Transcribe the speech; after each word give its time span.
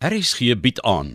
RSG 0.00 0.54
bied 0.56 0.78
aan 0.88 1.10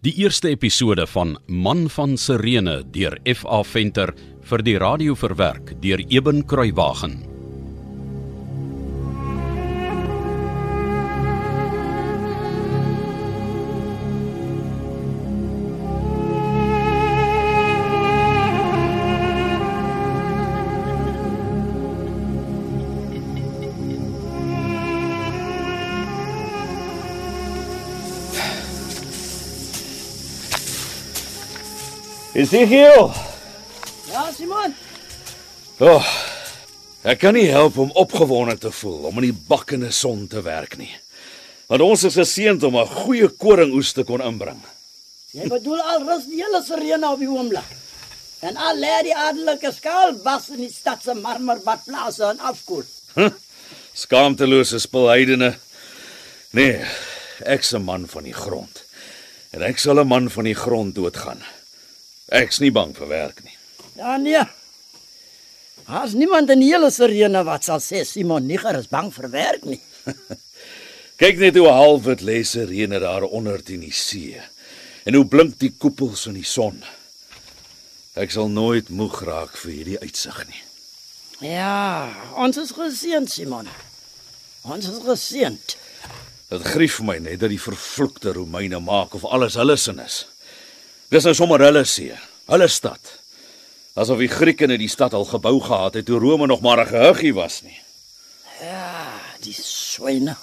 die 0.00 0.14
eerste 0.22 0.48
episode 0.48 1.04
van 1.12 1.34
Man 1.44 1.90
van 1.92 2.14
Sirene 2.16 2.78
deur 2.88 3.18
FA 3.36 3.58
Venter 3.68 4.14
vir 4.48 4.64
die 4.64 4.78
radio 4.80 5.12
verwerk 5.12 5.74
deur 5.84 6.00
Eben 6.08 6.40
Kruiwagen. 6.48 7.29
Ezekiel. 32.32 33.10
Ja, 34.10 34.28
Simon. 34.30 34.74
Oh, 35.82 36.06
ek 37.02 37.18
kan 37.24 37.34
nie 37.34 37.48
help 37.50 37.78
om 37.82 37.90
opgewonde 37.98 38.54
te 38.60 38.70
voel 38.70 39.08
om 39.08 39.18
in 39.18 39.30
die 39.30 39.38
bakkende 39.48 39.90
son 39.90 40.28
te 40.30 40.42
werk 40.46 40.76
nie. 40.78 40.92
Want 41.70 41.82
ons 41.82 42.04
is 42.06 42.18
geseënd 42.20 42.62
om 42.66 42.76
'n 42.76 42.86
goeie 42.86 43.28
koringoes 43.28 43.92
te 43.92 44.04
kon 44.04 44.22
inbring. 44.22 44.60
Jy 45.32 45.48
bedoel 45.48 45.80
al 45.80 46.06
rus 46.06 46.26
die 46.26 46.42
hele 46.42 46.62
sirene 46.62 47.10
op 47.10 47.18
die 47.18 47.30
oomblik. 47.30 47.70
En 48.40 48.56
al 48.56 48.76
lê 48.76 49.02
die 49.02 49.16
adelike 49.16 49.72
skaal 49.72 50.14
was 50.22 50.48
in 50.48 50.56
die 50.56 50.72
stad 50.72 51.02
se 51.02 51.14
marmerbadplase 51.14 52.24
en 52.24 52.38
afkoel. 52.40 52.84
Skaamtelose 53.92 54.78
spulheidene. 54.78 55.58
Nee, 56.52 56.84
ek's 57.40 57.74
'n 57.74 57.82
man 57.82 58.06
van 58.06 58.22
die 58.22 58.34
grond. 58.34 58.84
En 59.50 59.62
ek 59.62 59.78
sal 59.78 59.98
'n 59.98 60.06
man 60.06 60.30
van 60.30 60.44
die 60.44 60.54
grond 60.54 60.94
doodgaan. 60.94 61.42
Ek's 62.30 62.60
nie 62.62 62.70
bang 62.70 62.94
vir 62.94 63.08
werk 63.10 63.42
nie. 63.44 63.56
Ja 63.98 64.16
nee. 64.16 64.42
Has 65.90 66.14
niemand 66.14 66.50
in 66.54 66.62
die 66.62 66.70
hele 66.70 66.90
sirene 66.94 67.42
wat 67.46 67.66
sal 67.66 67.82
sê 67.82 68.04
Simon 68.06 68.46
Niger 68.46 68.78
is 68.78 68.86
bang 68.90 69.10
vir 69.10 69.28
werk 69.32 69.66
nie. 69.66 69.80
Kyk 71.20 71.42
net 71.42 71.58
hoe 71.58 71.68
halfwit 71.68 72.22
lê 72.24 72.38
Sirene 72.46 73.00
daar 73.02 73.26
onder 73.26 73.60
teen 73.60 73.82
die 73.84 73.92
see. 73.92 74.38
En 75.04 75.18
hoe 75.18 75.26
blink 75.26 75.58
die 75.60 75.72
koepels 75.74 76.22
in 76.30 76.38
die 76.38 76.46
son. 76.46 76.78
Ek 78.16 78.32
sal 78.32 78.48
nooit 78.48 78.88
moeg 78.94 79.18
raak 79.26 79.58
vir 79.60 79.74
hierdie 79.74 79.98
uitsig 80.00 80.38
nie. 80.48 80.62
Ja, 81.50 82.14
ons 82.40 82.56
is 82.62 82.72
geseënd 82.76 83.32
Simon. 83.32 83.68
Ons 84.62 84.88
is 84.88 85.02
geseënd. 85.04 85.76
Dit 86.50 86.66
grief 86.72 86.98
my 87.04 87.18
net 87.22 87.42
dat 87.42 87.52
die 87.52 87.60
vervloekte 87.60 88.32
Romeine 88.36 88.80
maak 88.80 89.14
of 89.18 89.26
alles 89.26 89.58
hulle 89.60 89.76
sin 89.80 90.00
is. 90.02 90.24
Dis 91.10 91.24
nou 91.26 91.32
sommer 91.34 91.58
hulle 91.66 91.82
see, 91.90 92.14
hulle 92.46 92.66
stad. 92.70 93.16
Asof 93.98 94.20
die 94.22 94.30
Grieke 94.30 94.68
net 94.70 94.78
die 94.78 94.90
stad 94.90 95.14
al 95.18 95.26
gebou 95.26 95.56
gehad 95.64 95.96
het 95.98 96.06
toe 96.06 96.20
Rome 96.22 96.46
nog 96.46 96.60
maar 96.62 96.78
'n 96.84 96.86
gehuggie 96.86 97.34
was 97.34 97.62
nie. 97.62 97.80
Ja, 98.62 99.18
die 99.42 99.56
swyne. 99.56 100.36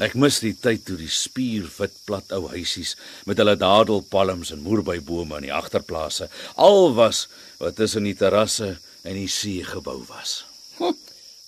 Ek 0.00 0.14
mis 0.14 0.40
die 0.40 0.56
tyd 0.56 0.84
toe 0.84 0.96
die 0.96 1.12
spierwit 1.12 1.92
plat 2.04 2.32
ou 2.32 2.48
huisies 2.48 2.96
met 3.26 3.38
hulle 3.38 3.56
dadelpalms 3.56 4.50
en 4.50 4.62
moerbybome 4.64 5.36
in 5.36 5.42
die 5.42 5.52
agterplase 5.52 6.28
al 6.56 6.94
was 6.94 7.28
wat 7.58 7.76
tussen 7.76 8.02
die 8.08 8.16
terrasse 8.16 8.78
en 9.02 9.14
die 9.14 9.28
see 9.28 9.64
gebou 9.64 10.02
was. 10.08 10.44
Hm. 10.78 10.96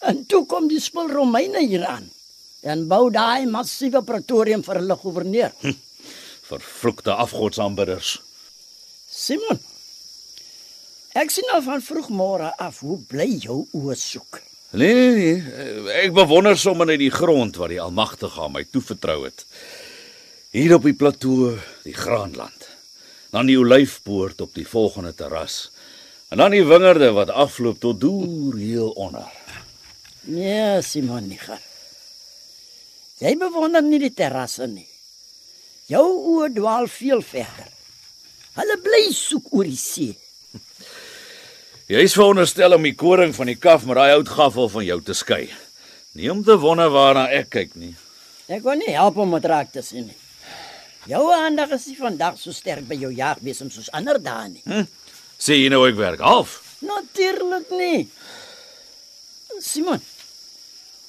En 0.01 0.27
toe 0.27 0.47
kom 0.47 0.69
die 0.69 0.81
spul 0.81 1.11
Romeine 1.11 1.67
hier 1.67 1.87
aan 1.87 2.11
en 2.63 2.87
bou 2.87 3.11
daai 3.11 3.47
massiewe 3.47 4.03
pretorium 4.03 4.63
vir 4.63 4.75
hulle 4.75 4.97
goewerneur. 4.97 5.53
Vervloekte 6.53 7.15
afgodsaanbidders. 7.15 8.21
Simon. 9.09 9.61
Ek 11.17 11.31
sien 11.33 11.49
al 11.53 11.63
van 11.65 11.81
vroegmôre 11.85 12.51
af 12.61 12.81
hoe 12.85 12.99
bly 13.09 13.29
jou 13.41 13.63
oë 13.77 13.97
soek. 13.97 14.41
Nee, 14.73 14.93
nee, 14.97 15.17
nee, 15.41 15.97
ek 16.01 16.15
bewonder 16.17 16.57
sommer 16.57 16.89
net 16.89 17.01
die 17.03 17.13
grond 17.13 17.57
wat 17.61 17.73
die 17.73 17.81
Almagtige 17.81 18.41
aan 18.41 18.55
my 18.57 18.65
toevertrou 18.65 19.19
het. 19.27 19.45
Hier 20.53 20.77
op 20.77 20.85
die 20.89 20.97
plateau, 20.97 21.55
die 21.85 21.97
graanland. 21.97 22.69
Dan 23.33 23.49
die 23.49 23.59
olyfpoort 23.61 24.41
op 24.45 24.53
die 24.57 24.69
volgende 24.69 25.15
terras. 25.17 25.71
En 26.33 26.41
dan 26.41 26.53
die 26.53 26.65
wingerde 26.65 27.13
wat 27.17 27.33
afloop 27.33 27.81
tot 27.81 28.01
deur 28.01 28.57
heel 28.57 28.91
onder. 28.97 29.29
Nee, 30.29 30.81
Simon 30.85 31.29
Niger. 31.29 31.61
Jy 33.21 33.37
bewonder 33.41 33.85
nie 33.85 34.01
die 34.03 34.15
terrasse 34.17 34.67
nie. 34.69 34.89
Jou 35.93 36.09
oë 36.39 36.53
dwaal 36.55 36.87
veel 36.89 37.21
verder. 37.27 37.69
Hulle 38.57 38.77
bly 38.85 39.03
soek 39.13 39.51
oor 39.53 39.69
die 39.69 39.79
see. 39.79 40.15
Jy 41.91 42.05
is 42.07 42.15
veronderstel 42.17 42.77
om 42.79 42.87
die 42.87 42.95
koring 42.97 43.35
van 43.37 43.51
die 43.51 43.59
kaf 43.61 43.85
met 43.89 43.99
daai 43.99 44.15
oud 44.15 44.31
gaffel 44.33 44.71
van 44.73 44.87
jou 44.87 44.99
te 45.05 45.17
skei. 45.17 45.45
Nie 46.17 46.31
om 46.33 46.41
te 46.45 46.57
wonder 46.61 46.89
waarna 46.93 47.27
ek 47.35 47.51
kyk 47.53 47.77
nie. 47.81 47.93
Ek 48.49 48.65
wil 48.65 48.81
nie 48.81 48.95
help 48.95 49.19
om 49.21 49.37
dit 49.37 49.49
raak 49.53 49.73
te 49.75 49.85
sien 49.85 50.07
nie. 50.09 50.19
Jou 51.11 51.27
aandag 51.35 51.75
is 51.77 51.89
nie 51.91 51.99
vandag 51.99 52.39
so 52.41 52.55
sterk 52.55 52.87
by 52.89 52.97
jou 52.97 53.11
jagbesem 53.13 53.73
soos 53.75 53.91
ander 53.93 54.21
dae 54.23 54.49
nie. 54.55 54.65
Hm? 54.65 54.89
Sê 55.43 55.59
jy 55.59 55.69
nou 55.73 55.83
ek 55.89 55.99
werk 55.99 56.23
half? 56.25 56.61
Natuurlik 56.87 57.73
nie. 57.75 58.07
Simon. 59.61 60.01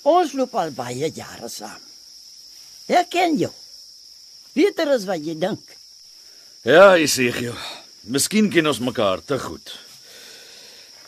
Ons 0.04 0.34
loop 0.36 0.56
al 0.60 0.74
baie 0.76 1.08
jare 1.14 1.50
saam. 1.50 1.80
Ek 2.92 3.14
ken 3.14 3.38
jou. 3.40 3.54
Beter 4.53 4.91
as 4.94 5.06
wat 5.09 5.24
jy 5.25 5.34
dink. 5.40 5.64
Ja, 6.64 6.94
Esegiel. 6.96 7.58
Miskien 8.03 8.50
ken 8.52 8.68
ons 8.69 8.80
mekaar 8.84 9.24
te 9.25 9.40
goed. 9.40 9.74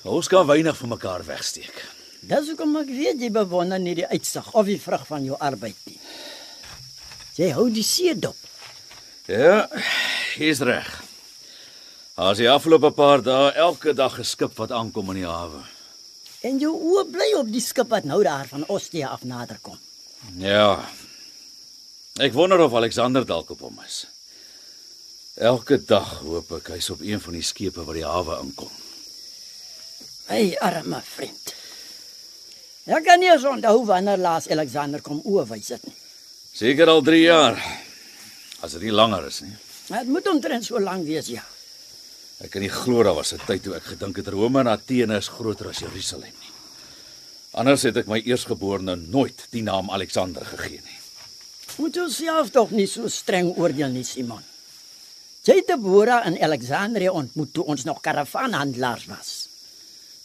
Ons 0.05 0.29
kan 0.31 0.47
weinig 0.47 0.77
van 0.77 0.89
mekaar 0.89 1.25
wegsteek. 1.27 1.75
Dis 2.25 2.49
hoekom 2.49 2.73
ek 2.81 2.89
weet 2.89 3.21
jy 3.21 3.29
bewonder 3.33 3.81
nie 3.81 3.93
die 3.99 4.07
uitsig 4.09 4.47
of 4.53 4.65
die 4.65 4.79
vrug 4.81 5.05
van 5.07 5.25
jou 5.27 5.37
arbeid 5.37 5.77
nie. 5.85 5.99
Jy 7.37 7.51
hou 7.53 7.67
die 7.69 7.85
see 7.85 8.15
dop. 8.17 8.37
Ja, 9.29 9.67
jy's 10.37 10.61
reg. 10.65 10.89
As 12.15 12.39
jy 12.39 12.47
afloop 12.47 12.85
'n 12.85 12.93
paar 12.93 13.21
dae 13.21 13.51
elke 13.53 13.93
dag 13.93 14.17
'n 14.19 14.23
skip 14.23 14.57
wat 14.57 14.71
aankom 14.71 15.09
in 15.11 15.21
die 15.21 15.29
hawe. 15.29 15.61
En 16.41 16.59
jou 16.59 16.73
oë 16.73 17.11
bly 17.11 17.33
op 17.37 17.51
die 17.51 17.61
skip 17.61 17.89
wat 17.89 18.05
nou 18.05 18.23
daar 18.23 18.47
van 18.47 18.63
Ostia 18.67 19.07
af 19.09 19.23
nader 19.23 19.57
kom. 19.61 19.77
Ja. 20.37 20.85
Ek 22.15 22.31
wonder 22.31 22.61
of 22.63 22.71
Alexander 22.71 23.25
dalk 23.27 23.49
op 23.51 23.59
hom 23.65 23.79
is. 23.83 24.05
Elke 25.35 25.75
dag 25.83 26.21
hoop 26.23 26.53
ek 26.61 26.69
hy's 26.71 26.87
op 26.93 27.01
een 27.03 27.19
van 27.19 27.35
die 27.35 27.43
skepe 27.43 27.83
wat 27.83 27.97
die 27.97 28.05
hawe 28.07 28.37
inkom. 28.39 28.71
My 30.29 30.55
arme 30.63 31.01
vriend. 31.03 31.51
Ek 32.87 33.03
kan 33.03 33.19
nie 33.19 33.27
eens 33.33 33.43
onthou 33.43 33.83
wanneer 33.91 34.23
laas 34.23 34.47
Alexander 34.47 35.03
kom 35.03 35.19
oorwys 35.27 35.73
dit 35.73 35.83
nie. 35.89 35.97
Seker 36.55 36.93
al 36.93 37.03
3 37.03 37.19
jaar. 37.19 37.59
As 38.63 38.79
dit 38.79 38.87
nie 38.87 38.95
langer 38.95 39.27
is 39.27 39.43
nie. 39.43 39.51
Dit 39.91 40.15
moet 40.15 40.31
omtrent 40.31 40.63
so 40.63 40.79
lank 40.79 41.03
wees, 41.03 41.27
ja. 41.27 41.43
Ek 42.39 42.55
kan 42.55 42.63
nie 42.63 42.71
glo 42.71 43.03
daar 43.03 43.19
was 43.19 43.33
'n 43.33 43.43
tyd 43.43 43.63
toe 43.63 43.75
ek 43.75 43.91
gedink 43.91 44.23
het 44.23 44.31
Rome 44.31 44.63
en 44.63 44.71
Athene 44.71 45.17
is 45.17 45.27
groter 45.27 45.67
as 45.67 45.83
Jerusalem 45.83 46.31
nie. 46.31 46.53
Anders 47.51 47.83
het 47.83 47.97
ek 47.97 48.07
my 48.07 48.23
eersgeborene 48.23 48.95
nooit 48.95 49.47
die 49.51 49.63
naam 49.63 49.91
Alexander 49.91 50.45
gegee 50.45 50.79
nie. 50.79 51.04
Moet 51.75 51.95
jou 51.95 52.09
self 52.09 52.51
tog 52.55 52.71
nie 52.71 52.87
so 52.87 53.07
streng 53.11 53.51
oordeel 53.57 53.91
nie, 53.91 54.03
Simon. 54.03 54.43
Jy 55.45 55.59
het 55.59 55.67
Deborah 55.67 56.25
in 56.25 56.37
Alexandrië 56.41 57.09
ontmoet 57.09 57.51
toe 57.53 57.65
ons 57.69 57.83
nog 57.85 57.99
karavaanhandelaars 58.01 59.05
was. 59.05 59.33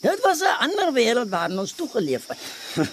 Dit 0.01 0.21
was 0.23 0.39
'n 0.41 0.57
ander 0.65 0.93
wêreld 0.93 1.29
waarin 1.29 1.59
ons 1.59 1.73
toegeleef 1.73 2.27
het. 2.27 2.39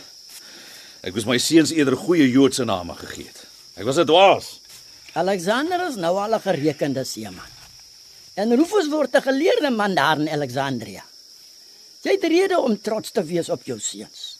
Ek 1.06 1.14
moes 1.14 1.24
my 1.24 1.38
seuns 1.38 1.70
eerder 1.70 1.96
goeie 1.96 2.30
Joodse 2.30 2.64
name 2.64 2.94
gegee 2.94 3.26
het. 3.26 3.46
Ek 3.76 3.84
was 3.84 3.96
'n 3.96 4.04
dwaas. 4.04 4.60
Alexander 5.14 5.88
is 5.88 5.96
nou 5.96 6.18
al 6.18 6.34
'n 6.34 6.40
gerekende 6.40 7.04
seeman. 7.04 7.52
En 8.34 8.56
Rufus 8.56 8.88
word 8.88 9.14
'n 9.14 9.22
geleerde 9.22 9.70
man 9.70 9.94
daar 9.94 10.20
in 10.20 10.28
Alexandrië. 10.28 11.02
Jy 12.02 12.10
het 12.10 12.24
rede 12.24 12.60
om 12.60 12.80
trots 12.80 13.10
te 13.10 13.24
wees 13.24 13.48
op 13.48 13.62
jou 13.64 13.78
seuns. 13.80 14.38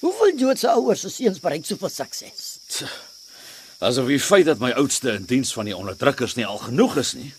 Hoeveel 0.00 0.36
Joodse 0.36 0.68
ouers 0.68 1.00
se 1.00 1.08
seuns 1.08 1.40
bereik 1.40 1.66
soveel 1.66 1.88
sukses? 1.88 2.58
Asof 3.80 4.10
die 4.12 4.20
feit 4.20 4.44
dat 4.44 4.60
my 4.60 4.74
oudste 4.76 5.14
in 5.16 5.24
diens 5.24 5.52
van 5.56 5.64
die 5.64 5.76
onderdrukkers 5.76 6.36
nie 6.36 6.44
al 6.46 6.58
genoeg 6.60 6.98
is 7.00 7.14
nie. 7.16 7.32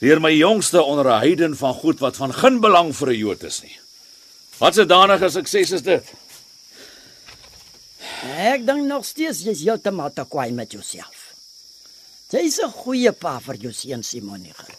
Leer 0.00 0.20
my 0.20 0.30
jongste 0.32 0.82
onder 0.82 1.04
'n 1.04 1.20
heiden 1.20 1.56
van 1.56 1.74
goed 1.74 2.00
wat 2.00 2.16
van 2.16 2.32
geen 2.32 2.60
belang 2.60 2.96
vir 2.96 3.08
'n 3.08 3.18
Jood 3.18 3.42
is 3.42 3.62
nie. 3.62 3.76
Wat 4.58 4.78
'n 4.78 4.86
danige 4.86 5.28
sukses 5.28 5.70
is 5.70 5.82
dit? 5.82 6.04
Ek 8.22 8.66
dink 8.66 8.86
nog 8.86 9.04
steeds 9.04 9.42
jy's 9.42 9.62
heeltemal 9.62 10.12
te 10.12 10.24
kwaai 10.24 10.50
met 10.52 10.72
jouself. 10.72 11.34
Jy's 12.30 12.58
'n 12.58 12.70
goeie 12.70 13.12
pa 13.12 13.38
vir 13.40 13.56
jou 13.56 13.72
seun 13.72 14.02
Simoniger. 14.02 14.74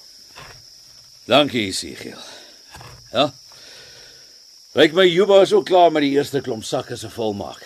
Dankie, 1.26 1.68
Esegiel. 1.68 2.18
Ja. 3.12 3.34
Ryk 4.74 4.94
my 4.94 5.06
Juba 5.06 5.42
is 5.42 5.54
ook 5.54 5.66
klaar 5.66 5.92
met 5.92 6.02
die 6.02 6.12
eerste 6.12 6.42
klomp 6.42 6.64
sakke 6.64 6.96
se 6.96 7.10
volmaak. 7.10 7.62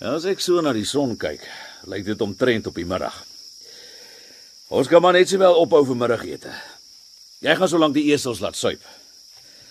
Ja, 0.00 0.14
as 0.14 0.24
ek 0.24 0.40
so 0.40 0.60
na 0.60 0.72
die 0.72 0.84
son 0.84 1.16
kyk, 1.16 1.48
lyk 1.90 2.04
dit 2.08 2.20
omtrent 2.24 2.66
op 2.70 2.76
die 2.78 2.86
middag. 2.88 3.16
Ons 4.74 4.88
kan 4.88 5.02
maar 5.02 5.16
net 5.16 5.28
sowel 5.28 5.58
ophou 5.60 5.82
vir 5.86 5.98
middagete. 6.00 6.52
Jy 7.44 7.56
gaan 7.58 7.70
solank 7.70 7.96
die 7.96 8.08
esels 8.12 8.40
laat 8.40 8.56
suip. 8.56 8.80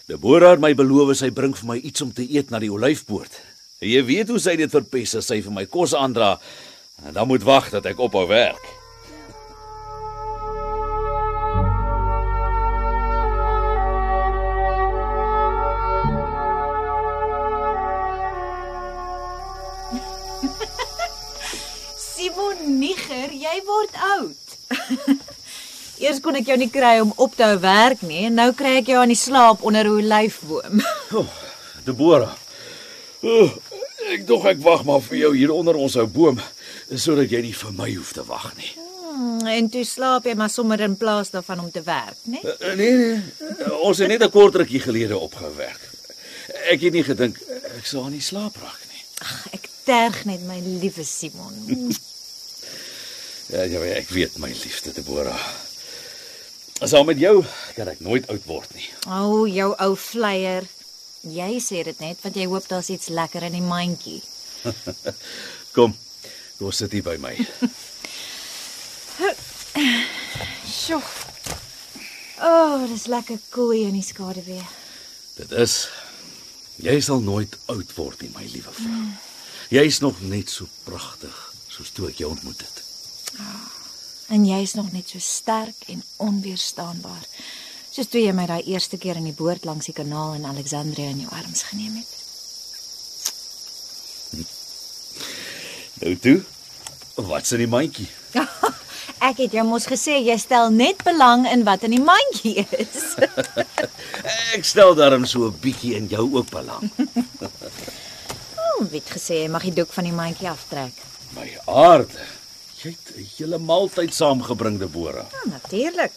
Deborah 0.08 0.54
het 0.54 0.62
my 0.62 0.74
beloof 0.78 1.16
sy 1.18 1.32
bring 1.34 1.56
vir 1.58 1.70
my 1.70 1.80
iets 1.80 2.04
om 2.06 2.12
te 2.14 2.26
eet 2.28 2.52
na 2.52 2.60
die 2.62 2.72
olyfpoort. 2.72 3.34
En 3.82 3.90
jy 3.90 4.04
weet 4.06 4.30
hoe 4.32 4.40
sy 4.40 4.56
dit 4.60 4.72
verpes 4.72 5.16
as 5.20 5.32
sy 5.32 5.42
vir 5.42 5.56
my 5.56 5.66
kos 5.72 5.96
aandra. 5.98 6.36
Dan 7.12 7.28
moet 7.28 7.44
wag 7.48 7.72
dat 7.74 7.88
ek 7.90 8.00
ophou 8.04 8.28
werk. 8.30 8.83
Kon 26.24 26.38
ek 26.40 26.48
jou 26.48 26.58
nie 26.58 26.72
kry 26.72 26.96
om 27.04 27.12
op 27.22 27.36
te 27.36 27.44
hou 27.44 27.58
werk 27.64 28.02
nie 28.08 28.26
en 28.30 28.38
nou 28.40 28.50
kry 28.58 28.78
ek 28.80 28.92
jou 28.94 29.02
aan 29.02 29.12
die 29.12 29.20
slaap 29.20 29.64
onder 29.68 29.86
'n 29.88 29.98
olyfboom. 30.00 30.82
Oh, 31.14 31.28
Deborah. 31.86 32.34
Oh, 33.22 33.52
ek 34.10 34.26
dog 34.28 34.46
ek 34.50 34.62
wag 34.64 34.84
maar 34.88 35.02
vir 35.02 35.18
jou 35.18 35.36
hier 35.36 35.52
onder 35.52 35.76
ons 35.76 35.96
ou 35.96 36.08
boom 36.08 36.40
sodat 36.96 37.30
jy 37.32 37.42
nie 37.42 37.54
vir 37.54 37.72
my 37.72 37.90
hoef 37.94 38.14
te 38.14 38.24
wag 38.26 38.56
nie. 38.58 38.72
Hmm, 39.14 39.46
en 39.48 39.70
toe 39.70 39.84
slaap 39.86 40.26
jy 40.26 40.34
maar 40.36 40.50
sommer 40.50 40.82
in 40.82 40.96
plaas 40.98 41.30
daarvan 41.30 41.60
om 41.60 41.72
te 41.72 41.84
werk, 41.86 42.18
né? 42.26 42.42
Uh, 42.44 42.74
nee 42.76 42.96
nee, 42.98 43.22
ons 43.82 43.98
het 43.98 44.08
net 44.08 44.24
'n 44.24 44.32
kort 44.32 44.56
rukkie 44.56 44.80
gelede 44.80 45.18
opgewerk. 45.18 45.82
Ek 46.72 46.82
het 46.82 46.94
nie 46.94 47.04
gedink 47.04 47.38
ek 47.78 47.86
sou 47.86 48.06
aan 48.06 48.18
die 48.18 48.22
slaap 48.22 48.56
raak 48.56 48.82
nie. 48.90 49.04
Ag, 49.22 49.48
ek 49.54 49.70
terg 49.86 50.26
net 50.26 50.42
my 50.48 50.60
liewe 50.60 51.04
Simon. 51.04 51.54
Ja, 53.54 53.64
ja, 53.70 53.80
ek 53.86 54.10
weet 54.10 54.38
my 54.42 54.50
liefste 54.50 54.94
Deborah. 54.96 55.38
Saam 56.84 57.06
met 57.08 57.20
jou 57.20 57.46
kan 57.78 57.88
ek 57.88 58.02
nooit 58.04 58.26
oud 58.28 58.44
word 58.44 58.74
nie. 58.76 58.88
O, 59.08 59.20
oh, 59.24 59.44
jou 59.48 59.70
ou 59.72 59.94
vleier. 59.96 60.66
Jy 61.24 61.60
sê 61.64 61.84
dit 61.88 62.00
net 62.04 62.20
want 62.20 62.36
jy 62.36 62.48
hoop 62.52 62.66
daar's 62.68 62.90
iets 62.92 63.08
lekker 63.08 63.46
in 63.48 63.56
die 63.56 63.64
mandjie. 63.64 64.20
Kom. 65.76 65.96
Kom 66.60 66.74
sit 66.76 66.92
hier 66.92 67.06
by 67.06 67.16
my. 67.24 67.32
Sjoe. 70.68 71.00
O, 72.44 72.52
oh, 72.52 72.84
dis 72.92 73.08
lekker 73.08 73.40
koel 73.54 73.72
hier 73.78 73.88
in 73.94 74.00
die 74.02 74.04
skaduwee. 74.04 74.66
Dit 75.40 75.56
is 75.64 75.86
jy 76.84 77.00
sal 77.00 77.24
nooit 77.24 77.56
oud 77.72 77.96
word 77.96 78.26
nie, 78.26 78.34
my 78.36 78.44
liewe 78.44 78.76
vrou. 78.76 79.04
Jy's 79.72 80.04
nog 80.04 80.20
net 80.28 80.52
so 80.52 80.68
pragtig 80.84 81.38
soos 81.72 81.96
toe 81.96 82.12
ek 82.12 82.20
jou 82.20 82.34
ontmoet 82.36 82.60
het. 82.60 82.84
En 84.28 84.46
jy's 84.46 84.74
nog 84.74 84.92
net 84.92 85.10
so 85.10 85.20
sterk 85.20 85.76
en 85.88 86.04
onweerstaanbaar. 86.18 87.26
Soos 87.94 88.08
toe 88.10 88.22
jy 88.24 88.32
my 88.34 88.46
daai 88.50 88.64
eerste 88.74 88.98
keer 88.98 89.16
in 89.20 89.28
die 89.30 89.36
boord 89.38 89.66
langs 89.66 89.86
die 89.86 89.94
kanaal 89.94 90.34
in 90.34 90.46
Alexandria 90.50 91.10
in 91.14 91.20
jou 91.26 91.32
arms 91.32 91.64
geneem 91.70 91.96
het. 92.02 92.12
Nou 96.04 96.16
toe. 96.20 96.42
Wat's 97.16 97.52
in 97.54 97.62
die 97.62 97.70
mandjie? 97.70 98.10
Ek 99.30 99.38
het 99.40 99.54
jou 99.56 99.64
mos 99.68 99.86
gesê 99.88 100.18
jy 100.26 100.36
stel 100.42 100.72
net 100.74 101.04
belang 101.08 101.46
in 101.48 101.62
wat 101.64 101.86
in 101.88 101.94
die 101.96 102.02
mandjie 102.04 102.66
is. 102.76 103.14
Ek 104.58 104.66
stel 104.68 104.96
daarom 104.98 105.24
so 105.30 105.48
'n 105.48 105.60
bietjie 105.62 105.94
in 105.96 106.10
jou 106.12 106.26
ook 106.34 106.50
belang. 106.50 106.90
Oh, 108.58 108.82
wie 108.90 109.00
het 109.00 109.14
gesê 109.14 109.44
jy 109.44 109.50
mag 109.54 109.64
die 109.64 109.76
doek 109.78 109.94
van 109.94 110.10
die 110.10 110.18
mandjie 110.18 110.50
aftrek? 110.50 110.98
My 111.38 111.48
aarde. 111.66 112.20
Jy 112.84 112.90
het 112.92 113.16
'n 113.16 113.28
hele 113.38 113.58
maaltyd 113.60 114.14
saamgebring, 114.14 114.80
Deborah. 114.80 115.26
Ja, 115.32 115.50
natuurlik. 115.52 116.12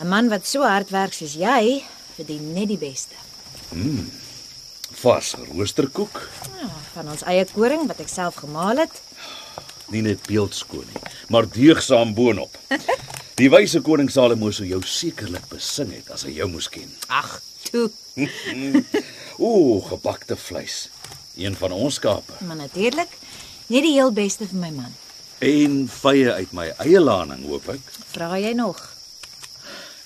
'n 0.00 0.08
Man 0.08 0.28
wat 0.28 0.46
so 0.46 0.62
hard 0.62 0.90
werk 0.90 1.12
soos 1.12 1.34
jy, 1.34 1.82
verdien 2.16 2.52
net 2.52 2.68
die 2.68 2.78
beste. 2.78 3.14
Vars 4.92 5.34
roosterkoek, 5.54 6.28
Ja, 6.60 6.68
van 6.92 7.08
ons 7.10 7.22
eie 7.22 7.44
koring 7.54 7.86
wat 7.86 8.00
ek 8.00 8.08
self 8.08 8.34
gemaal 8.34 8.76
het. 8.76 9.00
nie 9.90 10.02
net 10.02 10.22
beeldskoon 10.26 10.84
nie, 10.86 11.02
maar 11.28 11.48
deugsaam 11.48 12.14
boonop. 12.14 12.56
Die 13.40 13.50
wyse 13.50 13.80
koning 13.80 14.10
Salomo 14.10 14.50
sou 14.50 14.66
jou 14.68 14.82
sekerlik 14.84 15.48
besing 15.48 15.92
het 15.94 16.10
as 16.10 16.22
hy 16.22 16.30
jou 16.36 16.48
moes 16.48 16.68
ken. 16.68 16.92
Ag, 17.08 17.40
toe. 17.70 17.90
Ooh, 19.38 19.88
gebakte 19.88 20.36
vleis. 20.36 20.88
Een 21.36 21.56
van 21.56 21.72
ons 21.72 21.94
skape. 21.94 22.32
Maar 22.40 22.56
natuurlik, 22.56 23.08
net 23.66 23.82
die 23.82 23.92
heel 23.92 24.12
beste 24.12 24.46
vir 24.46 24.58
my 24.58 24.70
man. 24.70 24.94
En 25.40 25.86
vye 25.88 26.32
uit 26.36 26.50
my 26.52 26.66
eie 26.84 27.00
laning, 27.00 27.46
hoop 27.48 27.70
ek. 27.72 27.86
Vra 28.12 28.34
jy 28.36 28.52
nog? 28.58 28.76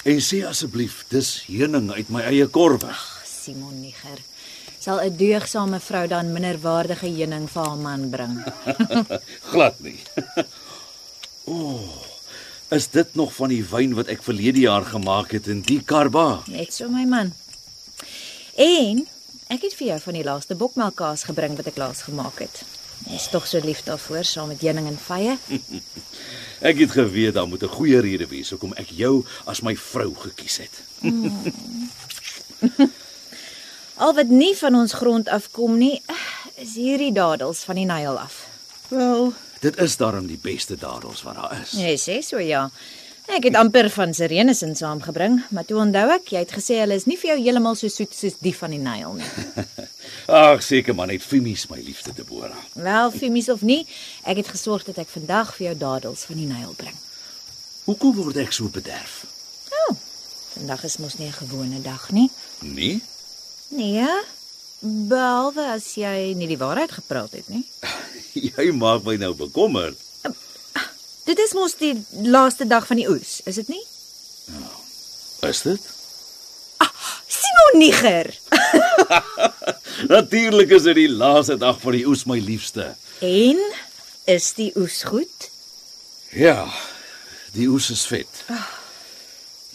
En 0.06 0.20
sê 0.22 0.44
asseblief, 0.46 1.00
dis 1.10 1.30
heuning 1.48 1.88
uit 1.96 2.12
my 2.14 2.22
eie 2.28 2.46
korwe. 2.46 2.92
Simon 3.26 3.80
Niger. 3.82 4.20
Sal 4.78 5.00
'n 5.02 5.16
deugsame 5.16 5.80
vrou 5.80 6.06
dan 6.06 6.30
minderwaardige 6.32 7.10
heuning 7.10 7.48
vir 7.50 7.66
haar 7.66 7.76
man 7.76 8.10
bring? 8.10 8.36
Glad 9.50 9.80
nie. 9.80 9.98
Ooh, 11.54 11.90
is 12.70 12.86
dit 12.88 13.14
nog 13.14 13.34
van 13.34 13.48
die 13.48 13.64
wyn 13.64 13.94
wat 13.94 14.06
ek 14.06 14.22
verlede 14.22 14.60
jaar 14.60 14.84
gemaak 14.84 15.32
het 15.32 15.46
in 15.50 15.60
die 15.66 15.82
karba? 15.82 16.44
Net 16.46 16.72
so 16.72 16.88
my 16.88 17.04
man. 17.04 17.32
En 18.54 19.02
ek 19.48 19.66
het 19.66 19.74
vir 19.74 19.86
jou 19.86 20.00
van 20.00 20.14
die 20.14 20.24
laaste 20.24 20.54
bokmelkkaas 20.54 21.26
gebring 21.26 21.56
wat 21.56 21.66
ek 21.66 21.76
laas 21.76 22.06
gemaak 22.06 22.38
het. 22.38 22.62
Jy's 23.08 23.28
tog 23.30 23.46
so 23.46 23.60
lief 23.64 23.82
daarvoor 23.84 24.24
saam 24.24 24.48
met 24.48 24.60
heuning 24.60 24.86
en 24.88 24.98
vye. 24.98 25.36
Ek 26.70 26.78
het 26.78 26.90
geweet 26.96 27.34
daar 27.34 27.48
moet 27.48 27.62
'n 27.62 27.68
goeie 27.76 28.00
rede 28.00 28.26
wees 28.26 28.50
hoekom 28.50 28.72
ek 28.72 28.90
jou 28.90 29.24
as 29.44 29.60
my 29.60 29.76
vrou 29.76 30.14
gekies 30.14 30.56
het. 30.56 30.74
Al 34.04 34.14
wat 34.14 34.28
nie 34.28 34.56
van 34.56 34.74
ons 34.74 34.92
grond 34.92 35.28
afkom 35.28 35.78
nie, 35.78 36.02
is 36.56 36.74
hierdie 36.74 37.12
dadels 37.12 37.64
van 37.64 37.74
die 37.74 37.84
Nyl 37.84 38.18
af. 38.18 38.46
Wel, 38.88 39.32
dit 39.60 39.76
is 39.76 39.96
daarom 39.96 40.26
die 40.26 40.38
beste 40.42 40.76
dadels 40.76 41.22
wat 41.22 41.34
daar 41.34 41.60
is. 41.62 41.70
Jy 41.78 41.96
sê 41.98 42.18
so 42.22 42.38
ja. 42.38 42.70
Ek 43.32 43.46
het 43.48 43.56
amper 43.56 43.88
van 43.90 44.12
Sirenes 44.14 44.60
in 44.62 44.74
saamgebring, 44.76 45.38
maar 45.50 45.64
toe 45.64 45.78
onthou 45.80 46.04
ek, 46.12 46.28
jy 46.34 46.42
het 46.44 46.52
gesê 46.52 46.76
hulle 46.82 46.98
is 47.00 47.06
nie 47.08 47.16
vir 47.16 47.30
jou 47.32 47.38
heeltemal 47.40 47.76
so 47.78 47.88
soet 47.88 48.12
soos 48.14 48.36
die 48.44 48.52
van 48.56 48.74
die 48.76 48.80
Nyl 48.82 49.16
nie. 49.16 49.30
Ag, 50.44 50.60
seker 50.62 50.94
maar 50.94 51.08
net 51.08 51.24
Fimies, 51.24 51.64
my 51.70 51.80
liefste 51.80 52.12
Deborah. 52.16 52.60
Wel, 52.76 53.10
fimies 53.16 53.48
of 53.48 53.64
nie, 53.64 53.86
ek 54.28 54.42
het 54.42 54.52
gesorg 54.52 54.84
dat 54.84 55.00
ek 55.00 55.08
vandag 55.08 55.54
vir 55.56 55.70
jou 55.70 55.74
dadels 55.86 56.26
van 56.28 56.36
die 56.42 56.50
Nyl 56.50 56.76
bring. 56.76 56.96
Hoekom 57.88 58.14
word 58.20 58.36
ek 58.44 58.52
so 58.52 58.68
bederf? 58.72 59.24
O, 59.72 59.96
vandag 60.58 60.84
is 60.84 61.00
mos 61.00 61.16
nie 61.18 61.28
'n 61.32 61.40
gewone 61.40 61.80
dag 61.82 62.10
nie. 62.12 62.30
Nee, 62.60 63.00
Nee. 63.74 64.06
Behalwe 64.84 65.64
as 65.72 65.94
jy 65.96 66.34
nie 66.36 66.46
die 66.50 66.60
waarheid 66.60 66.92
gepraat 66.92 67.32
het 67.32 67.48
nie. 67.48 67.64
jy 68.50 68.66
maak 68.76 69.04
my 69.06 69.16
nou 69.16 69.32
bekommerd. 69.38 69.96
Dit 71.34 71.48
is 71.48 71.54
mos 71.58 71.72
die 71.80 71.94
laaste 72.30 72.62
dag 72.70 72.84
van 72.86 73.00
die 73.00 73.08
oes, 73.10 73.40
is 73.42 73.56
dit 73.58 73.70
nie? 73.72 73.80
Is 75.48 75.62
dit? 75.66 75.86
Simon 77.34 77.78
Niger. 77.80 78.28
Natuurlik 80.14 80.70
is 80.76 80.84
dit 80.86 81.00
die 81.00 81.08
laaste 81.10 81.56
dag 81.58 81.80
van 81.82 81.96
die 81.96 82.04
oes, 82.06 82.22
my 82.30 82.36
liefste. 82.38 82.92
En 83.18 83.58
is 84.30 84.52
die 84.54 84.68
oes 84.78 85.00
goed? 85.10 85.48
Ja, 86.38 86.68
die 87.56 87.66
oes 87.66 87.88
is 87.90 88.04
vet. 88.06 88.44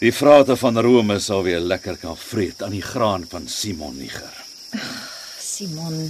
Die 0.00 0.14
vrate 0.16 0.56
van 0.56 0.80
Rome 0.80 1.18
sal 1.20 1.44
weer 1.44 1.60
lekker 1.60 1.98
kan 2.00 2.16
vreet 2.16 2.64
aan 2.64 2.72
die 2.72 2.86
graan 2.86 3.26
van 3.28 3.50
Simon 3.52 4.00
Niger. 4.00 4.32
Simon, 5.36 6.06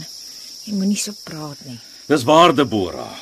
jy 0.63 0.77
moenie 0.79 1.01
so 1.01 1.17
praat 1.27 1.59
nie. 1.67 1.81
Dis 2.07 2.23
waar 2.29 2.55
Deborah. 2.55 3.19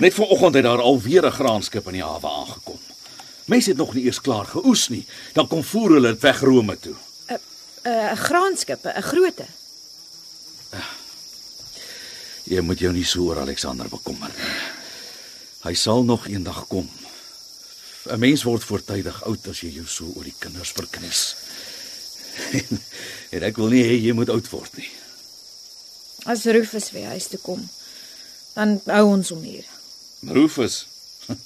Net 0.00 0.14
vanoggend 0.14 0.54
het 0.54 0.64
daar 0.64 0.80
alweer 0.80 1.26
'n 1.26 1.32
graanskip 1.32 1.86
in 1.86 1.92
die 1.92 2.02
hawe 2.02 2.28
aangekom. 2.28 2.78
Mense 3.44 3.68
het 3.68 3.78
nog 3.78 3.94
nie 3.94 4.04
eers 4.04 4.20
klaar 4.20 4.46
geoes 4.46 4.88
nie, 4.88 5.06
dan 5.32 5.46
kom 5.46 5.64
voer 5.64 5.90
hulle 5.90 6.12
dit 6.12 6.20
weg 6.20 6.40
Rome 6.40 6.78
toe. 6.78 6.94
'n 7.28 7.38
'n 8.12 8.16
graanskip, 8.16 8.84
'n 8.86 9.02
groote. 9.02 9.46
Jy 12.44 12.60
moet 12.60 12.78
jou 12.78 12.92
nie 12.92 13.04
so 13.04 13.20
oor 13.20 13.38
Alexander 13.38 13.88
bekommer 13.88 14.28
nie. 14.28 14.44
Hy 15.62 15.74
sal 15.74 16.04
nog 16.04 16.26
eendag 16.26 16.66
kom. 16.66 16.90
'n 18.04 18.18
Mens 18.18 18.42
word 18.42 18.64
voortydig 18.64 19.24
oud 19.24 19.48
as 19.48 19.60
jy 19.60 19.68
jou 19.68 19.86
so 19.86 20.12
oor 20.16 20.24
die 20.24 20.34
kinders 20.38 20.72
verknies. 20.72 21.36
en, 22.52 22.80
en 23.34 23.42
ek 23.42 23.56
wil 23.56 23.68
nie 23.68 23.84
hê 23.84 24.00
jy 24.00 24.12
moet 24.12 24.28
oud 24.28 24.50
word 24.50 24.76
nie. 24.76 24.90
As 26.24 26.44
Rufus 26.44 26.90
weer 26.90 27.06
huis 27.06 27.26
toe 27.26 27.38
kom, 27.38 27.68
dan 28.54 28.80
hou 28.86 29.06
ons 29.06 29.28
hom 29.28 29.42
hier. 29.42 29.64
Rufus. 30.28 30.86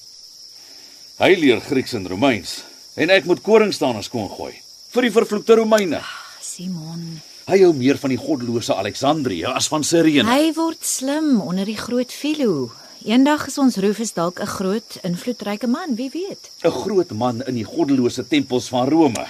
Hy 1.23 1.35
leer 1.39 1.61
Grieks 1.63 1.95
en 1.95 2.07
Romeins 2.11 2.63
en 2.99 3.11
ek 3.11 3.27
moet 3.27 3.43
koringstaners 3.43 4.09
kon 4.11 4.29
gooi 4.31 4.55
vir 4.95 5.03
die 5.09 5.11
vervloekte 5.15 5.57
Romeine. 5.59 6.01
Simon, 6.45 7.21
Hy 7.45 7.59
hou 7.61 7.73
meer 7.77 7.99
van 8.01 8.09
die 8.15 8.17
goddelose 8.21 8.73
Alexandria 8.79 9.51
as 9.59 9.67
van 9.69 9.83
Sirene. 9.85 10.25
hy 10.31 10.53
word 10.57 10.81
slim 10.87 11.41
onder 11.45 11.67
die 11.69 11.77
groot 11.77 12.13
Philo. 12.13 12.71
Eendag 13.05 13.49
is 13.51 13.59
ons 13.61 13.77
Rufus 13.77 14.15
dalk 14.17 14.41
'n 14.41 14.47
groot, 14.49 14.97
invloedryke 15.05 15.67
man, 15.69 15.95
wie 15.97 16.09
weet. 16.11 16.51
'n 16.65 16.71
Groot 16.71 17.11
man 17.13 17.43
in 17.47 17.55
die 17.55 17.65
goddelose 17.67 18.25
tempels 18.29 18.69
van 18.69 18.89
Rome. 18.89 19.27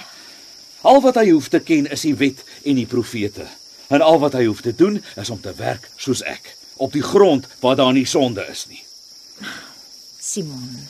Al 0.83 1.01
wat 1.01 1.15
hy 1.15 1.29
hoef 1.31 1.49
te 1.49 1.59
ken 1.59 1.87
is 1.91 2.01
die 2.01 2.15
wet 2.15 2.43
en 2.63 2.75
die 2.75 2.85
profete. 2.85 3.47
En 3.89 4.01
al 4.01 4.19
wat 4.19 4.33
hy 4.33 4.45
hoef 4.45 4.61
te 4.61 4.75
doen 4.75 5.03
is 5.17 5.29
om 5.29 5.41
te 5.41 5.53
werk 5.57 5.89
soos 5.97 6.21
ek, 6.23 6.55
op 6.77 6.93
die 6.93 7.03
grond 7.03 7.47
waar 7.59 7.75
daar 7.75 7.93
nie 7.93 8.05
sonde 8.05 8.45
is 8.51 8.65
nie. 8.69 8.83
Simon. 10.19 10.87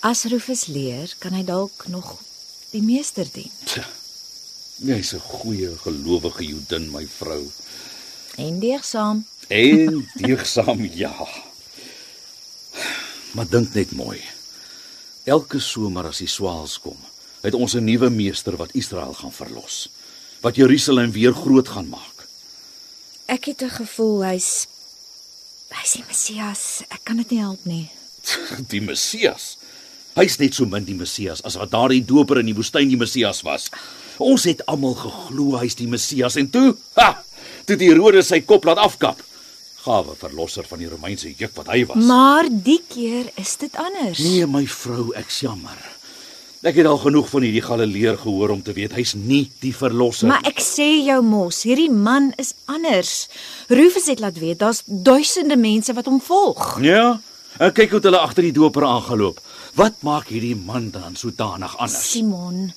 As 0.00 0.24
Rufus 0.24 0.66
leer, 0.66 1.14
kan 1.18 1.32
hy 1.32 1.44
dalk 1.44 1.86
nog 1.88 2.18
die 2.72 2.82
meester 2.82 3.28
dien. 3.32 3.50
Jy's 4.82 5.14
'n 5.14 5.20
goeie 5.20 5.70
gelowige 5.84 6.44
Jodin, 6.44 6.90
my 6.90 7.06
vrou. 7.06 7.46
En 8.36 8.58
deegsaam. 8.60 9.26
En 9.48 10.08
deegsaam 10.14 10.84
ja. 11.04 11.14
Maar 13.32 13.48
dink 13.48 13.74
net 13.74 13.92
mooi. 13.92 14.20
Elke 15.24 15.60
somer 15.60 16.06
as 16.06 16.18
die 16.18 16.28
swaals 16.28 16.78
kom, 16.78 16.98
het 17.40 17.54
ons 17.54 17.74
'n 17.74 17.84
nuwe 17.84 18.10
meester 18.10 18.56
wat 18.56 18.74
Israel 18.74 19.12
gaan 19.12 19.32
verlos. 19.32 19.88
Wat 20.40 20.56
Jerusalem 20.56 21.12
weer 21.12 21.32
groot 21.32 21.68
gaan 21.68 21.88
maak. 21.88 22.28
Ek 23.26 23.44
het 23.44 23.62
'n 23.62 23.70
gevoel 23.70 24.24
hy's 24.24 24.66
hy's 25.72 25.96
die 25.96 26.04
Messias. 26.08 26.82
Ek 26.90 27.04
kan 27.04 27.20
dit 27.22 27.30
nie 27.34 27.40
help 27.42 27.64
nie. 27.68 27.84
Die 28.72 28.80
Messias. 28.80 29.54
Hy's 30.14 30.38
net 30.38 30.54
so 30.54 30.64
min 30.70 30.84
die 30.86 30.94
Messias 30.94 31.42
as 31.44 31.56
wat 31.58 31.72
daardie 31.72 32.04
doper 32.06 32.38
in 32.40 32.46
die 32.46 32.54
woestyn 32.54 32.88
die 32.88 32.98
Messias 33.00 33.42
was. 33.44 33.66
Ons 34.22 34.44
het 34.46 34.62
almal 34.70 34.94
geglo 34.94 35.58
hy's 35.58 35.74
die 35.74 35.88
Messias 35.90 36.36
en 36.38 36.46
toe, 36.54 36.76
ha, 36.94 37.16
toe 37.66 37.76
die 37.76 37.88
Herodes 37.90 38.30
sy 38.30 38.38
kop 38.46 38.64
laat 38.68 38.78
afkap. 38.78 39.18
Gawe 39.84 40.14
verlosser 40.16 40.64
van 40.70 40.80
die 40.80 40.88
Romeinse 40.88 41.32
juk 41.34 41.52
wat 41.58 41.72
hy 41.74 41.82
was. 41.90 41.98
Maar 42.06 42.46
die 42.48 42.78
keer 42.88 43.26
is 43.42 43.56
dit 43.60 43.74
anders. 43.76 44.22
Nee, 44.22 44.46
my 44.48 44.62
vrou, 44.70 45.10
ek's 45.18 45.42
jammer. 45.44 45.76
Ek 46.64 46.78
het 46.80 46.86
al 46.88 46.96
genoeg 46.96 47.26
van 47.28 47.44
hierdie 47.44 47.60
Galileer 47.60 48.14
gehoor 48.16 48.54
om 48.54 48.62
te 48.64 48.72
weet 48.72 48.94
hy's 48.96 49.10
nie 49.12 49.42
die 49.60 49.74
verlosser. 49.76 50.30
Maar 50.30 50.46
ek 50.48 50.62
sê 50.64 50.86
jou 51.04 51.18
mos, 51.20 51.58
hierdie 51.68 51.90
man 51.92 52.30
is 52.40 52.54
anders. 52.72 53.26
Rufus 53.68 54.06
het 54.08 54.22
laat 54.24 54.38
weet 54.40 54.62
daar's 54.62 54.80
duisende 54.86 55.58
mense 55.60 55.92
wat 55.92 56.08
hom 56.08 56.22
volg. 56.24 56.78
Ja. 56.80 57.18
En 57.60 57.74
kyk 57.76 57.92
hoe 57.92 58.00
hulle 58.06 58.22
agter 58.24 58.48
die 58.48 58.54
doper 58.56 58.86
aangeloop. 58.88 59.42
Wat 59.76 60.00
maak 60.08 60.32
hierdie 60.32 60.56
man 60.56 60.88
dan 60.94 61.20
so 61.20 61.28
danig 61.36 61.74
anders? 61.76 62.08
Simon, 62.14 62.72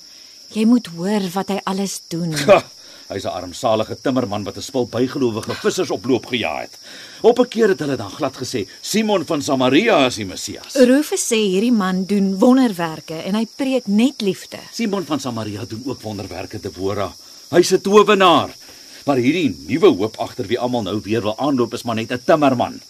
jy 0.52 0.66
moet 0.68 0.92
hoor 0.92 1.24
wat 1.32 1.54
hy 1.56 1.58
alles 1.64 2.02
doen. 2.12 2.36
Ha, 2.44 2.60
hy's 3.08 3.24
'n 3.24 3.32
armsalige 3.32 3.96
timmerman 4.02 4.44
wat 4.44 4.56
'n 4.56 4.62
spul 4.62 4.86
bygelowige 4.86 5.54
vissers 5.54 5.90
oploop 5.90 6.26
gejaag 6.26 6.60
het. 6.60 6.78
Op 7.20 7.38
'n 7.38 7.48
keer 7.48 7.68
het 7.68 7.78
hulle 7.78 7.96
dan 7.96 8.10
glad 8.10 8.36
gesê 8.36 8.68
Simon 8.80 9.24
van 9.24 9.42
Samaria 9.42 10.06
is 10.06 10.16
die 10.16 10.26
Messias. 10.26 10.74
Rufus 10.74 11.24
sê 11.32 11.36
hierdie 11.36 11.72
man 11.72 12.04
doen 12.04 12.38
wonderwerke 12.38 13.14
en 13.14 13.34
hy 13.34 13.46
preek 13.56 13.86
net 13.86 14.20
liefde. 14.20 14.58
Simon 14.72 15.04
van 15.04 15.20
Samaria 15.20 15.64
doen 15.64 15.82
ook 15.86 16.02
wonderwerke 16.02 16.60
te 16.60 16.70
Bora. 16.70 17.12
Hy's 17.50 17.72
'n 17.72 17.80
towenaar. 17.80 18.50
Maar 19.04 19.16
hierdie 19.16 19.56
nuwe 19.66 19.86
hoop 19.86 20.16
agter 20.16 20.46
wie 20.46 20.58
almal 20.58 20.82
nou 20.82 21.00
weer 21.02 21.22
wil 21.22 21.38
aanloop 21.38 21.74
is 21.74 21.82
maar 21.82 21.94
net 21.94 22.12
'n 22.12 22.22
timmerman. 22.24 22.80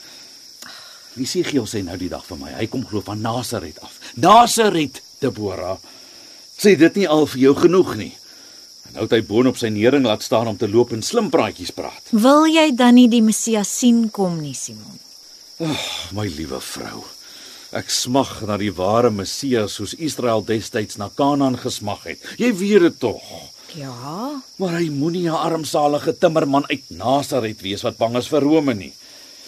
Esegiel 1.18 1.66
sê 1.66 1.82
nou 1.84 1.96
die 1.96 2.08
dag 2.08 2.24
vir 2.26 2.38
my, 2.38 2.52
hy 2.58 2.66
kom 2.66 2.86
glo 2.86 3.00
van 3.00 3.20
Nasaret 3.20 3.80
af. 3.80 3.98
Nasaret, 4.14 5.02
Debora. 5.20 5.78
Sê 6.58 6.76
dit 6.78 6.94
nie 6.94 7.08
al 7.08 7.26
vir 7.26 7.40
jou 7.40 7.54
genoeg 7.54 7.96
nie. 7.96 8.12
En 8.88 8.96
nou 8.96 9.04
het 9.04 9.12
hy 9.18 9.20
boonop 9.28 9.58
sy 9.60 9.68
nering 9.68 10.06
laat 10.08 10.24
staan 10.24 10.48
om 10.48 10.56
te 10.56 10.68
loop 10.68 10.94
en 10.96 11.02
slim 11.04 11.28
praatjies 11.30 11.74
praat. 11.76 12.08
Wil 12.10 12.48
jy 12.48 12.70
dan 12.76 12.96
nie 12.96 13.08
die 13.12 13.22
Messias 13.22 13.70
sien 13.80 14.08
kom 14.10 14.40
nie, 14.40 14.54
Simon? 14.56 14.96
My 16.16 16.24
liewe 16.30 16.60
vrou. 16.62 17.04
Ek 17.76 17.90
smag 17.92 18.38
na 18.48 18.56
die 18.56 18.72
ware 18.72 19.10
Messias 19.12 19.74
soos 19.76 19.92
Israel 20.00 20.40
destyds 20.40 20.96
na 20.96 21.10
Kanaan 21.12 21.58
gesmag 21.60 22.06
het. 22.08 22.22
Jy 22.40 22.52
weet 22.56 22.86
dit 22.86 23.00
tog. 23.02 23.24
Ja. 23.76 24.40
Maar 24.56 24.78
hy 24.80 24.88
moenie 24.88 25.28
'n 25.28 25.36
armsalige 25.36 26.16
timmerman 26.18 26.64
uit 26.70 26.88
Nasaret 26.88 27.60
wees 27.60 27.82
wat 27.82 27.98
bang 27.98 28.16
is 28.16 28.28
vir 28.28 28.40
Rome 28.40 28.74
nie. 28.74 28.92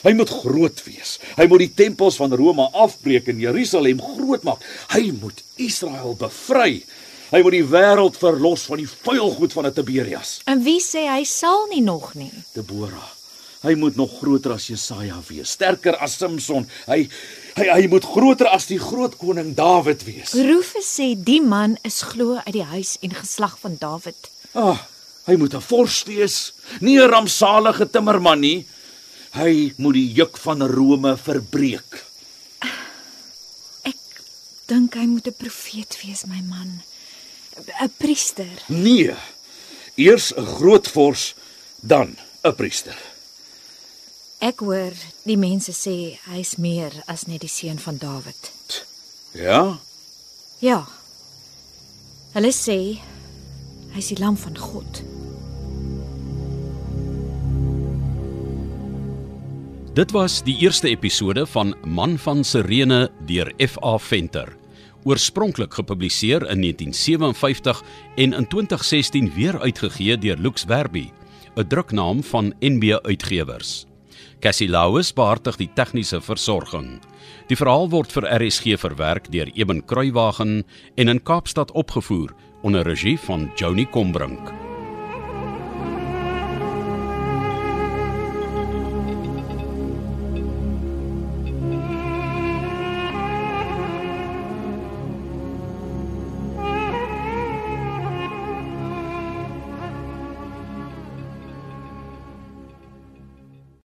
Hy 0.03 0.13
moet 0.13 0.31
groot 0.33 0.85
wees. 0.85 1.19
Hy 1.37 1.47
moet 1.47 1.59
die 1.59 1.75
tempels 1.75 2.17
van 2.17 2.33
Rome 2.33 2.69
afbreek 2.73 3.29
en 3.29 3.41
Jerusalem 3.41 4.01
groot 4.01 4.43
maak. 4.43 4.65
Hy 4.89 5.13
moet 5.21 5.43
Israel 5.57 6.17
bevry. 6.17 6.85
Hy 7.31 7.45
moet 7.47 7.55
die 7.55 7.67
wêreld 7.67 8.17
verlos 8.19 8.65
van 8.67 8.81
die 8.83 8.89
vuil 8.91 9.31
goed 9.39 9.53
van 9.55 9.67
'n 9.67 9.73
Tiberias. 9.73 10.41
En 10.51 10.63
wie 10.63 10.81
sê 10.83 11.07
hy 11.07 11.25
sal 11.25 11.67
nie 11.71 11.83
nog 11.83 12.15
nie? 12.15 12.33
Debora. 12.55 13.07
Hy 13.63 13.75
moet 13.75 13.97
nog 13.97 14.19
groter 14.19 14.53
as 14.53 14.67
Jesaja 14.67 15.21
wees, 15.29 15.51
sterker 15.51 15.97
as 16.01 16.17
Samson. 16.17 16.67
Hy 16.87 17.09
hy 17.57 17.67
hy 17.69 17.87
moet 17.87 18.05
groter 18.05 18.49
as 18.49 18.67
die 18.67 18.79
groot 18.79 19.17
koning 19.19 19.55
Dawid 19.55 20.03
wees. 20.05 20.33
Rufus 20.33 20.89
sê 20.99 21.15
die 21.15 21.41
man 21.41 21.77
is 21.85 22.03
glo 22.03 22.41
uit 22.47 22.53
die 22.53 22.65
huis 22.65 22.97
en 23.03 23.15
geslag 23.15 23.59
van 23.61 23.77
Dawid. 23.79 24.31
Ah, 24.55 24.81
hy 25.27 25.37
moet 25.37 25.55
'n 25.55 25.61
vors 25.61 26.03
wees, 26.05 26.53
nie 26.81 26.99
'n 26.99 27.11
rampsalige 27.11 27.91
timmerman 27.91 28.41
nie. 28.41 28.67
Hy 29.33 29.75
moet 29.77 29.95
die 29.95 30.13
juk 30.15 30.37
van 30.39 30.63
Rome 30.63 31.17
verbreek. 31.17 32.05
Ek 33.85 33.97
dink 34.67 34.95
hy 34.95 35.07
moet 35.07 35.27
'n 35.27 35.35
profeet 35.39 35.99
wees, 36.03 36.25
my 36.27 36.41
man. 36.43 36.83
'n 37.57 37.93
Priester. 37.97 38.63
Nee. 38.69 39.15
Eers 39.95 40.33
'n 40.37 40.45
groot 40.45 40.89
vors, 40.89 41.35
dan 41.81 42.17
'n 42.43 42.55
priester. 42.55 42.97
Ek 44.41 44.63
hoor 44.65 44.93
die 45.29 45.37
mense 45.37 45.73
sê 45.77 46.17
hy's 46.33 46.57
meer 46.57 46.95
as 47.07 47.27
net 47.29 47.43
die 47.45 47.49
seun 47.53 47.79
van 47.79 47.99
Dawid. 48.01 48.53
Ja? 49.37 49.79
Ja. 50.65 50.89
Hulle 52.33 52.53
sê 52.53 52.79
hy's 53.93 54.09
die 54.09 54.19
lam 54.21 54.39
van 54.41 54.57
God. 54.57 55.03
Dit 59.95 60.15
was 60.17 60.39
die 60.47 60.57
eerste 60.63 60.89
episode 60.89 61.45
van 61.51 61.75
Man 61.85 62.17
van 62.19 62.45
Sirene 62.45 63.11
deur 63.27 63.53
FA 63.69 63.99
Venter. 63.99 64.60
Oorspronklik 65.05 65.75
gepubliseer 65.75 66.43
in 66.51 66.61
1957 66.61 67.83
en 68.17 68.33
in 68.33 68.47
2016 68.47 69.33
weer 69.35 69.61
uitgegee 69.61 70.19
deur 70.19 70.37
Lux 70.37 70.65
Werby, 70.65 71.11
'n 71.57 71.67
druknaam 71.67 72.23
van 72.23 72.55
NB 72.61 72.99
Uitgewers. 73.03 73.87
Cassie 74.41 74.69
Lauis 74.69 75.13
beheerdig 75.13 75.57
die 75.57 75.71
tegniese 75.75 76.21
versorging. 76.21 77.01
Die 77.47 77.57
verhaal 77.57 77.91
word 77.91 78.13
vir 78.13 78.25
RSG 78.25 78.79
verwerk 78.81 79.29
deur 79.33 79.51
Eben 79.55 79.85
Kruiwagen 79.85 80.65
en 80.95 81.09
in 81.09 81.23
Kaapstad 81.23 81.73
opgevoer 81.73 82.35
onder 82.63 82.83
regie 82.83 83.19
van 83.19 83.51
Joni 83.57 83.87
Combrink. 83.91 84.70